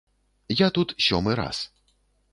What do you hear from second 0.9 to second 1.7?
сёмы раз.